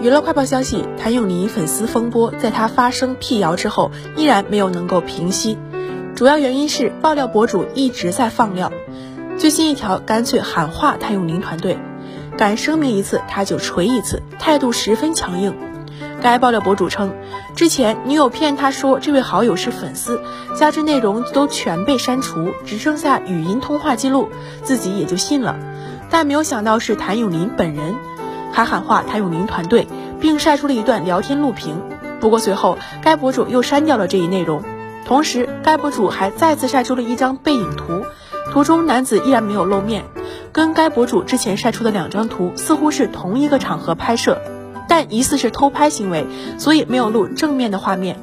[0.00, 5.58] 娱乐快报消息：谭咏麟粉丝风波在他发声辟谣之后，依然没有能够平息。
[6.16, 8.72] 主要原因是爆料博主一直在放料，
[9.36, 11.76] 最新一条干脆喊话谭咏麟团队，
[12.38, 15.54] 敢声明一次他就锤一次，态度十分强硬。
[16.22, 17.12] 该爆料博主称，
[17.54, 20.22] 之前女友骗他说这位好友是粉丝，
[20.56, 24.30] 加之内容都全被删除，只剩下语音通话记录，
[24.62, 25.58] 自己也就信了。
[26.08, 27.94] 但没有想到是谭咏麟本人。
[28.52, 29.86] 还喊话谭咏麟团队，
[30.20, 31.80] 并晒出了一段聊天录屏。
[32.20, 34.62] 不过随后该博主又删掉了这一内容。
[35.06, 38.04] 同时，该博主还再次晒出了一张背影图，
[38.52, 40.04] 图中男子依然没有露面，
[40.52, 44.40] 跟该博主之前晒出的两张图似乎是同一个场合拍摄，
[44.88, 46.26] 但疑似是偷拍行为，
[46.58, 48.18] 所以没有录正面的画面。